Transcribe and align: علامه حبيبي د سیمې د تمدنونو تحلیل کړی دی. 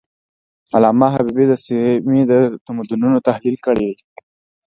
علامه 0.75 1.07
حبيبي 1.15 1.45
د 1.47 1.53
سیمې 1.65 2.21
د 2.31 2.33
تمدنونو 2.65 3.17
تحلیل 3.27 3.55
کړی 3.65 3.83
دی. 3.95 3.95